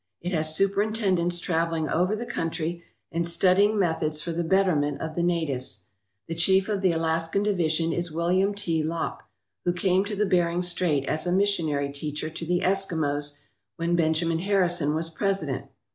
It 0.19 0.31
has 0.31 0.55
superintendents 0.55 1.37
travelling 1.37 1.87
over 1.87 2.15
the 2.15 2.25
country 2.25 2.83
and 3.11 3.27
studying 3.27 3.77
methods 3.77 4.19
for 4.19 4.31
the 4.31 4.43
betterment 4.43 4.99
of 4.99 5.13
the 5.13 5.21
natives. 5.21 5.89
The 6.27 6.33
chief 6.33 6.67
of 6.69 6.81
the 6.81 6.91
Alaskan 6.91 7.43
Division 7.43 7.93
is 7.93 8.11
William 8.11 8.55
T. 8.55 8.81
Lopp, 8.81 9.21
who 9.63 9.71
came 9.73 10.03
to 10.05 10.15
the 10.15 10.25
Bering 10.25 10.63
Strait 10.63 11.05
as 11.05 11.27
a 11.27 11.31
missionary 11.31 11.91
teacher 11.91 12.31
to 12.31 12.45
the 12.47 12.61
Eskimos 12.61 13.37
when 13.75 13.95
Benjamin 13.95 14.39
Harri 14.39 14.71
son 14.75 14.95
was 14.95 15.07
President. 15.11 15.67